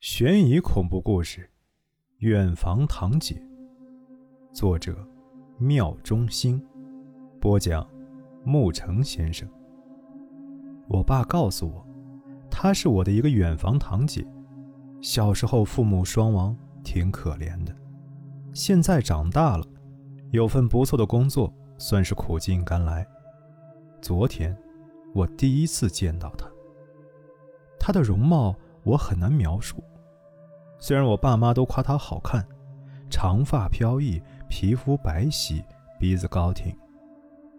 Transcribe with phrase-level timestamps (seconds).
[0.00, 1.42] 悬疑恐怖故事
[2.20, 3.34] 《远房堂姐》，
[4.54, 4.96] 作者：
[5.58, 6.58] 妙中兴，
[7.38, 7.86] 播讲：
[8.42, 9.46] 沐橙先生。
[10.88, 11.86] 我爸告诉我，
[12.50, 14.26] 她是我的一个远房堂姐，
[15.02, 17.76] 小时候父母双亡，挺可怜的。
[18.54, 19.66] 现在长大了，
[20.30, 23.06] 有份不错的工作，算是苦尽甘来。
[24.00, 24.56] 昨天，
[25.12, 26.50] 我第一次见到她，
[27.78, 29.82] 她的容貌我很难描述。
[30.78, 32.46] 虽然我爸妈都夸她好看，
[33.10, 35.62] 长发飘逸，皮肤白皙，
[35.98, 36.74] 鼻子高挺，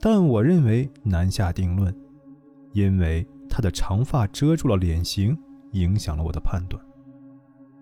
[0.00, 1.94] 但我认为难下定论，
[2.72, 5.38] 因为她的长发遮住了脸型，
[5.72, 6.82] 影响了我的判断。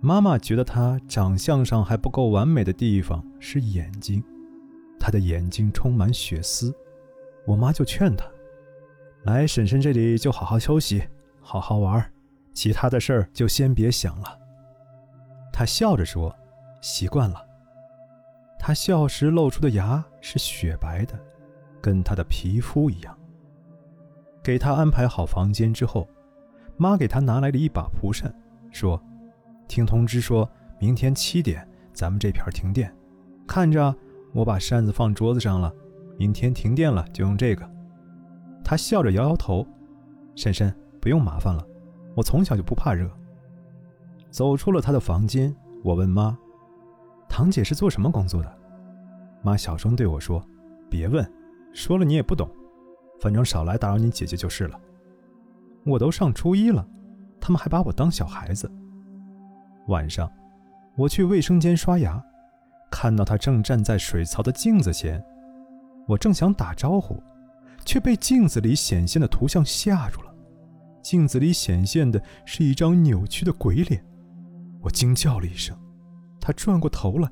[0.00, 4.24] 妈妈觉得她长相上还不够完美的地方是眼睛，
[4.98, 6.74] 她的眼睛充满血丝。
[7.46, 8.26] 我妈就劝她，
[9.24, 11.02] 来婶婶这里就好好休息，
[11.40, 12.12] 好好玩，
[12.60, 14.38] 其他的事儿就先别想了。
[15.50, 16.30] 他笑着说
[16.82, 17.42] ：“习惯了。”
[18.60, 21.18] 他笑时露出的牙是雪白的，
[21.80, 23.18] 跟他的皮肤一样。
[24.42, 26.06] 给他安排好房间之后，
[26.76, 28.30] 妈给他拿来了一把蒲扇，
[28.70, 29.02] 说
[29.66, 30.46] ：“听通知说
[30.78, 32.94] 明天七点咱们这片停电，
[33.48, 33.96] 看着
[34.34, 35.74] 我把扇子放桌子上了，
[36.18, 37.66] 明天停电了就用这个。”
[38.62, 39.66] 他笑着摇摇头
[40.36, 40.70] ：“婶婶
[41.00, 41.66] 不用麻烦了，
[42.20, 43.10] 我从小就不怕热。”
[44.30, 46.38] 走出了他的房间，我问妈
[47.30, 48.58] ：“堂姐是做什么工作的？”
[49.42, 50.44] 妈小声对我说
[50.90, 51.26] ：“别问，
[51.72, 52.46] 说了你也不懂，
[53.20, 54.78] 反正少来打扰你姐姐就是了。”
[55.86, 56.86] 我都上初一了，
[57.40, 58.70] 他们还把我当小孩子。
[59.88, 60.30] 晚上，
[60.94, 62.22] 我去卫生间刷牙，
[62.90, 65.24] 看到她正站在水槽的镜子前，
[66.06, 67.20] 我正想打招呼，
[67.86, 70.29] 却被镜子里显现的图像吓住了。
[71.02, 74.04] 镜子里显现的是一张扭曲的鬼脸。
[74.80, 75.76] 我惊叫了一声，
[76.40, 77.30] 他转过头来，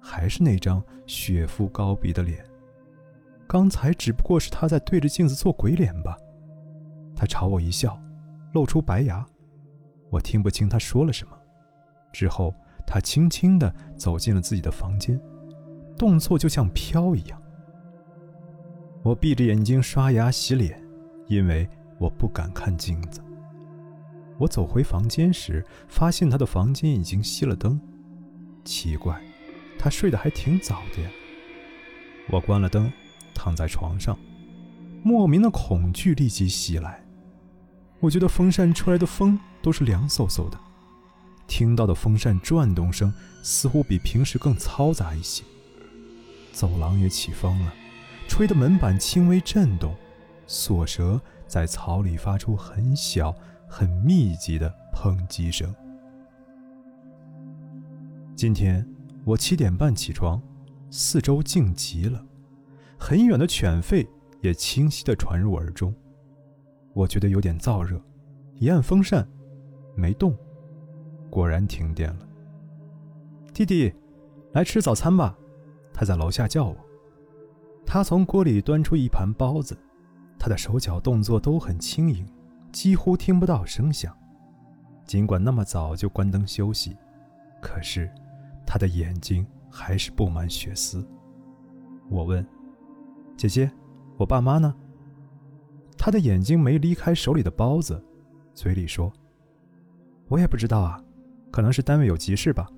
[0.00, 2.44] 还是那张雪肤高鼻的脸。
[3.46, 6.16] 刚才只不过是他在对着镜子做鬼脸吧？
[7.14, 8.00] 他朝我一笑，
[8.52, 9.24] 露出白牙。
[10.10, 11.38] 我听不清他说了什么。
[12.12, 12.54] 之后，
[12.86, 15.20] 他轻轻地走进了自己的房间，
[15.96, 17.40] 动作就像飘一样。
[19.02, 20.82] 我闭着眼睛刷牙洗脸，
[21.26, 21.68] 因为
[22.02, 23.20] 我不敢看镜子。
[24.36, 27.80] 我走回房间时，发现他的房间已经熄了灯。
[28.64, 29.22] 奇怪，
[29.78, 31.08] 他睡得还挺早的呀。
[32.28, 32.92] 我关了灯，
[33.32, 34.18] 躺在床上，
[35.04, 37.04] 莫名的恐惧立即袭来。
[38.00, 40.58] 我觉得风扇出来的风都是凉飕飕的，
[41.46, 43.14] 听到的风扇转动声
[43.44, 45.44] 似乎比平时更嘈杂一些。
[46.52, 47.72] 走廊也起风了，
[48.26, 49.94] 吹得门板轻微震动，
[50.52, 53.34] 锁舌在草里发出很小。
[53.74, 55.74] 很密集的抨击声。
[58.36, 58.86] 今天
[59.24, 60.38] 我七点半起床，
[60.90, 62.22] 四周静极了，
[62.98, 64.06] 很远的犬吠
[64.42, 65.94] 也清晰地传入耳中。
[66.92, 67.98] 我觉得有点燥热，
[68.56, 69.26] 一按风扇，
[69.96, 70.36] 没动，
[71.30, 72.28] 果然停电了。
[73.54, 73.90] 弟弟，
[74.52, 75.34] 来吃早餐吧，
[75.94, 76.76] 他在楼下叫我。
[77.86, 79.74] 他从锅里端出一盘包子，
[80.42, 82.26] 他的手脚动作都很轻盈。
[82.72, 84.12] 几乎听不到声响，
[85.04, 86.96] 尽管那么早就关灯休息，
[87.60, 88.10] 可是
[88.66, 91.06] 他的眼睛还是布满血丝。
[92.08, 92.44] 我问
[93.36, 93.70] ：“姐姐，
[94.16, 94.74] 我爸妈呢？”
[95.96, 98.02] 他的眼睛没离开手里的包子，
[98.52, 99.12] 嘴里说
[100.26, 101.00] ：“我也不知道啊，
[101.52, 102.68] 可能是单位有急事吧。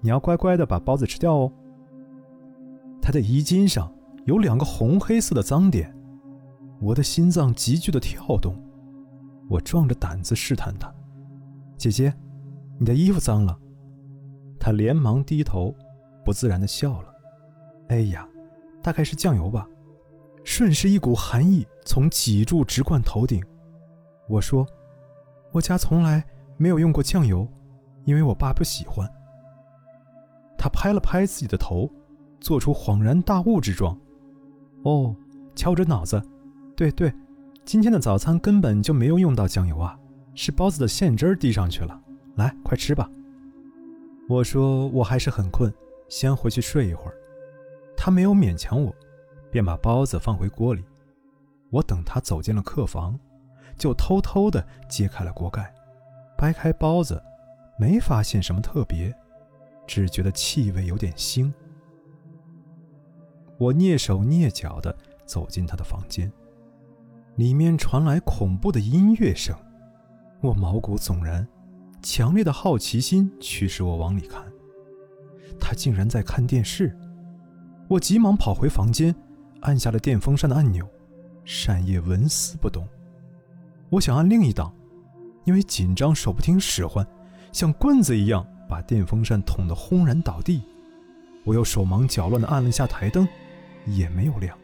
[0.00, 1.52] 你要乖乖的把包子吃掉哦。”
[3.02, 3.92] 他的衣襟上
[4.24, 5.94] 有两个红黑色的脏点，
[6.84, 8.54] 我的心脏急剧的跳动。
[9.48, 10.92] 我壮着胆子试探他
[11.78, 12.12] ：“姐姐，
[12.78, 13.58] 你的衣服脏了。”
[14.60, 15.74] 他连忙低头，
[16.24, 17.08] 不自然的笑了。
[17.88, 18.28] “哎呀，
[18.82, 19.66] 大概是酱油吧。”
[20.44, 23.42] 瞬时一股寒意从脊柱直灌头顶。
[24.28, 24.66] 我说
[25.52, 26.22] ：“我家从来
[26.58, 27.48] 没有用过酱油，
[28.04, 29.10] 因为我爸不喜欢。”
[30.58, 31.90] 他拍了拍自己的头，
[32.40, 33.98] 做出恍然大悟之状。
[34.84, 35.16] “哦，
[35.54, 36.22] 敲着脑子，
[36.76, 37.12] 对对。”
[37.64, 39.98] 今天的早餐根本就没有用到酱油啊，
[40.34, 41.98] 是包子的馅汁滴上去了。
[42.34, 43.10] 来，快吃吧。
[44.28, 45.72] 我说我还是很困，
[46.08, 47.14] 先回去睡一会儿。
[47.96, 48.94] 他没有勉强我，
[49.50, 50.84] 便把包子放回锅里。
[51.70, 53.18] 我等他走进了客房，
[53.78, 55.72] 就偷偷地揭开了锅盖，
[56.36, 57.22] 掰开包子，
[57.78, 59.10] 没发现什么特别，
[59.86, 61.50] 只觉得气味有点腥。
[63.56, 64.94] 我蹑手蹑脚地
[65.24, 66.30] 走进他的房间。
[67.36, 69.56] 里面传来恐怖的音乐声，
[70.40, 71.46] 我毛骨悚然，
[72.00, 74.44] 强烈的好奇心驱使我往里看。
[75.58, 76.96] 他竟然在看电视。
[77.88, 79.14] 我急忙跑回房间，
[79.62, 80.88] 按下了电风扇的按钮，
[81.44, 82.86] 扇叶纹丝不动。
[83.90, 84.72] 我想按另一档，
[85.44, 87.04] 因为紧张手不听使唤，
[87.50, 90.62] 像棍子一样把电风扇捅得轰然倒地。
[91.44, 93.26] 我又手忙脚乱地按了一下台灯，
[93.86, 94.56] 也没有亮。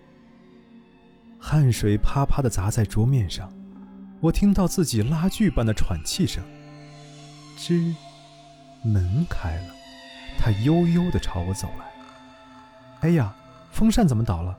[1.41, 3.51] 汗水啪啪地砸在桌面上，
[4.21, 6.45] 我听到自己拉锯般的喘气声。
[7.59, 7.95] 吱，
[8.85, 9.75] 门开了，
[10.39, 11.87] 他悠悠地朝我走来。
[13.01, 13.35] 哎呀，
[13.73, 14.57] 风扇怎么倒了？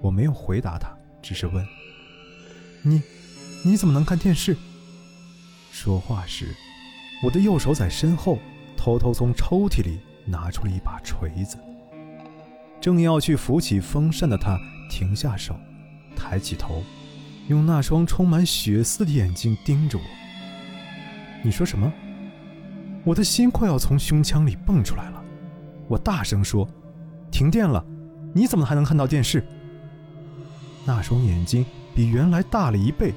[0.00, 0.88] 我没有回答他，
[1.20, 1.66] 只是问
[2.82, 3.02] ：“你，
[3.64, 4.56] 你怎么能看电视？”
[5.72, 6.54] 说话时，
[7.24, 8.38] 我的右手在身后
[8.76, 11.58] 偷偷从抽屉里拿出了一把锤子。
[12.80, 14.56] 正要去扶起风扇的他
[14.88, 15.54] 停下手，
[16.14, 16.82] 抬起头，
[17.48, 20.04] 用那双充满血丝的眼睛盯着我。
[21.42, 21.92] 你说什么？
[23.04, 25.22] 我的心快要从胸腔里蹦出来了。
[25.86, 26.68] 我大声说
[27.30, 27.84] ：“停电了！
[28.34, 29.46] 你怎么还能看到电视？”
[30.84, 33.14] 那双眼睛比原来大了一倍。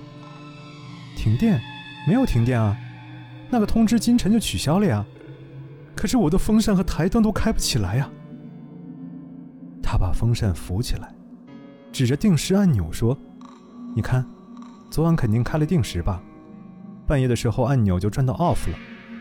[1.15, 1.59] 停电？
[2.07, 2.77] 没有停电啊！
[3.49, 5.03] 那个通知今晨就取消了呀。
[5.95, 8.09] 可是我的风扇和台灯都开不起来呀。
[9.81, 11.11] 他把风扇扶起来，
[11.91, 13.17] 指着定时按钮说
[13.95, 14.25] ：“你看，
[14.89, 16.21] 昨晚肯定开了定时吧？”
[17.07, 18.77] 半夜的时候，按钮就转到 off 了，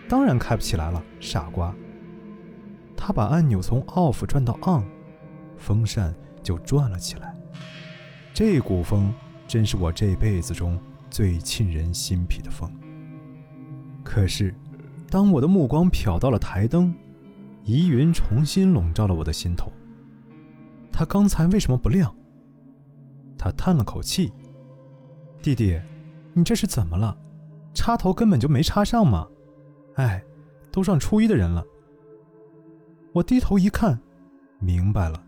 [0.08, 1.74] 当然开不起来了，傻瓜。
[2.96, 4.84] 他把按钮从 off 转到 on，
[5.56, 7.34] 风扇就转了起来。
[8.34, 9.12] 这股风
[9.46, 10.78] 真是我这辈子中
[11.10, 12.70] 最沁人心脾的风。
[14.04, 14.54] 可是，
[15.10, 16.94] 当我的目光瞟到了台灯，
[17.64, 19.72] 疑云重新笼罩了我的心头。
[20.92, 22.14] 它刚才为什么不亮？
[23.38, 24.32] 他叹了口气
[25.40, 25.80] ：“弟弟，
[26.34, 27.16] 你这是怎么了？”
[27.72, 29.28] 插头根本就没插上嘛！
[29.94, 30.22] 哎，
[30.72, 31.64] 都上初一的人了。
[33.12, 34.00] 我低头一看，
[34.58, 35.22] 明白了，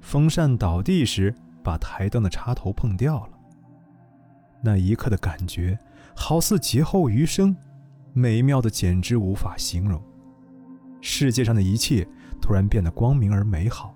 [0.00, 1.32] 风扇倒地时
[1.62, 3.38] 把台灯的插头碰掉了。
[4.62, 5.78] 那一刻的感觉，
[6.16, 7.56] 好似劫后余生，
[8.12, 10.02] 美妙的简直无法形容。
[11.00, 12.08] 世界上的一切
[12.40, 13.94] 突然变得光明而美好。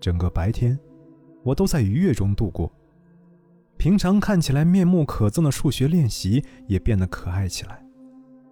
[0.00, 0.78] 整个白天，
[1.42, 2.72] 我都在愉悦中度过。
[3.76, 7.82] 平常看起来面目可憎的数学练习也变得可爱起来。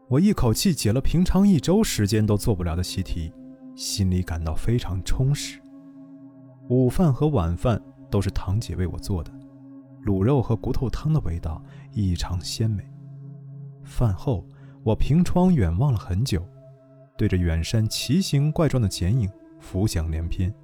[0.08, 3.30] 我一口气解了平常一周时间都做不了的习题，
[3.76, 5.60] 心里感到非常充实。
[6.70, 7.78] 午饭和晚饭
[8.10, 9.30] 都是堂姐为我做的，
[10.06, 11.62] 卤肉和骨头汤的味道
[11.92, 12.82] 异常鲜美。
[13.84, 14.46] 饭后，
[14.82, 16.42] 我凭窗远望了很久，
[17.18, 19.30] 对着远山奇形怪状的剪影
[19.60, 20.54] 浮想联翩，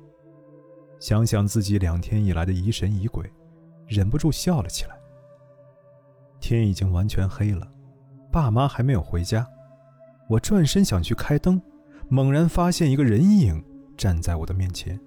[1.04, 3.30] 想想自己两天以来的疑神疑鬼。
[3.86, 4.96] 忍不住笑了起来。
[6.40, 7.70] 天已经完全黑了，
[8.32, 9.46] 爸妈还没有回家。
[10.30, 11.60] 我转身想去开灯，
[12.08, 13.62] 猛然发现一个人影
[13.98, 14.98] 站在我的面前，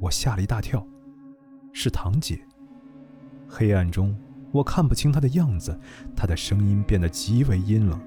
[0.00, 0.82] 我吓了一大跳，
[1.74, 2.40] 是堂姐。
[3.46, 4.18] 黑暗中
[4.52, 5.78] 我看不清她的样子，
[6.16, 8.00] 她的声音变得极为阴冷。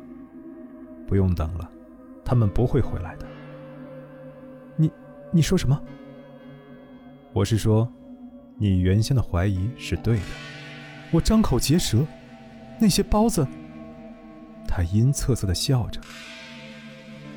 [1.06, 1.70] 不用等了，
[2.24, 3.28] 他们不会回来的。
[4.76, 4.92] 你，
[5.32, 5.80] 你说什么？
[7.36, 7.92] 我是说。
[8.58, 10.24] 你原先的怀疑是对的，
[11.12, 12.08] 我张口结舌，
[12.80, 13.46] 那些包子。
[14.66, 16.00] 他阴恻恻地笑着，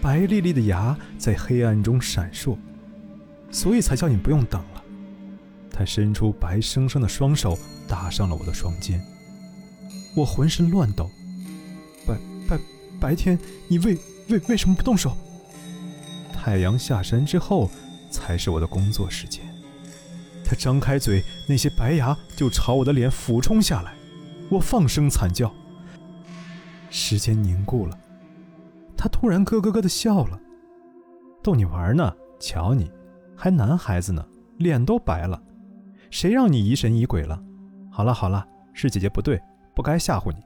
[0.01, 2.57] 白丽丽的牙在黑暗中闪烁，
[3.51, 4.85] 所以才叫你不用等了。
[5.73, 9.05] 他伸出白生生的双手搭上了我的双肩，
[10.15, 11.11] 我浑身乱抖。
[12.07, 12.17] 白
[12.49, 12.59] 白
[13.01, 13.37] 白天
[13.67, 15.17] 你为为为什么不动手？
[16.33, 17.69] 太阳下山之后
[18.09, 19.43] 才是我的工作时间。
[20.49, 23.93] 他张开嘴，那些白牙就朝我的脸俯冲下来，
[24.51, 25.53] 我放声惨叫。
[26.89, 27.99] 时间凝固了，
[28.97, 30.41] 他突然咯咯咯的笑了，
[31.43, 32.91] 逗你玩呢，瞧你，
[33.37, 34.25] 还男孩子呢，
[34.57, 35.39] 脸都白了，
[36.11, 37.39] 谁让你疑神疑鬼了？
[37.91, 39.39] 好了好了，是姐姐不对，
[39.75, 40.39] 不该吓唬你。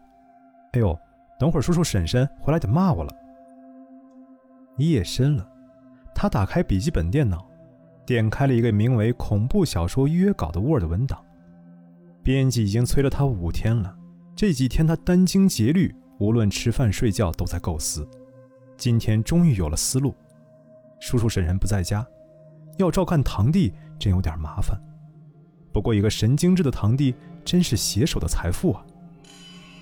[0.73, 0.99] 哎呦，
[1.39, 3.15] 等会儿叔叔婶婶回来得骂我了。
[4.79, 5.49] 夜深了，
[6.13, 7.47] 他打开笔记本电脑。
[8.13, 11.25] 点开了一个名为《恐怖小说约稿》的 Word 文档，
[12.23, 13.97] 编辑已经催了他五天了。
[14.37, 18.07] 这几天他殚精竭虑，无论吃饭睡觉都在构思。
[18.77, 20.15] 今天终于有了思路。
[21.01, 22.07] 叔叔婶婶不在家，
[22.77, 24.79] 要照看堂弟真有点麻烦。
[25.73, 27.15] 不过一个神经质的堂弟
[27.45, 28.85] 真是写手的财富啊！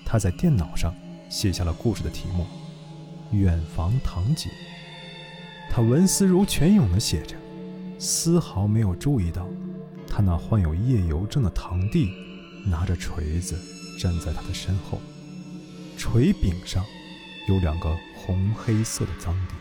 [0.05, 0.95] 他在电脑上
[1.29, 2.45] 写下了故事的题目
[3.35, 4.49] 《远房堂姐》，
[5.69, 7.35] 他文思如泉涌地写着。
[8.03, 9.47] 丝毫没有注意到，
[10.07, 12.11] 他那患有夜游症的堂弟
[12.65, 13.55] 拿着锤子
[13.99, 14.99] 站在他的身后，
[15.99, 16.83] 锤柄上
[17.47, 19.60] 有两个红黑色的脏点。